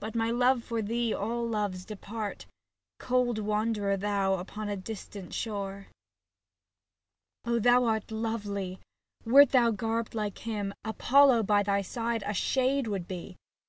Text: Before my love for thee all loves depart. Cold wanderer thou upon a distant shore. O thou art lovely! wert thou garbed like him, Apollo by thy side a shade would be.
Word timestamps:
Before 0.00 0.16
my 0.18 0.32
love 0.32 0.64
for 0.64 0.82
thee 0.82 1.14
all 1.14 1.46
loves 1.48 1.84
depart. 1.84 2.44
Cold 2.98 3.38
wanderer 3.38 3.96
thou 3.96 4.34
upon 4.34 4.68
a 4.68 4.76
distant 4.76 5.32
shore. 5.32 5.86
O 7.44 7.60
thou 7.60 7.84
art 7.84 8.10
lovely! 8.10 8.80
wert 9.24 9.50
thou 9.50 9.70
garbed 9.70 10.12
like 10.12 10.38
him, 10.38 10.74
Apollo 10.84 11.44
by 11.44 11.62
thy 11.62 11.82
side 11.82 12.24
a 12.26 12.34
shade 12.34 12.88
would 12.88 13.06
be. 13.06 13.36